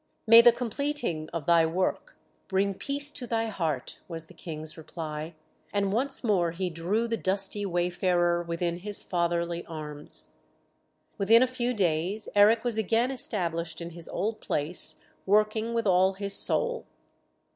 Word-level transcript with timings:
"May 0.25 0.41
the 0.41 0.51
completing 0.51 1.29
of 1.29 1.45
thy 1.45 1.63
work 1.67 2.17
bring 2.47 2.73
peace 2.73 3.11
to 3.11 3.27
thy 3.27 3.49
heart!" 3.49 3.99
was 4.07 4.25
the 4.25 4.33
King's 4.33 4.75
reply; 4.75 5.35
and 5.71 5.93
once 5.93 6.23
more 6.23 6.49
he 6.53 6.71
drew 6.71 7.07
the 7.07 7.17
dusty 7.17 7.67
wayfarer 7.67 8.41
within 8.41 8.77
his 8.77 9.03
fatherly 9.03 9.63
arms. 9.67 10.31
Within 11.19 11.43
a 11.43 11.45
few 11.45 11.71
days 11.75 12.27
Eric 12.33 12.63
was 12.63 12.79
again 12.79 13.11
established 13.11 13.79
in 13.79 13.91
his 13.91 14.09
old 14.09 14.39
place, 14.41 15.05
working 15.27 15.71
with 15.71 15.85
all 15.85 16.13
his 16.13 16.33
soul. 16.33 16.87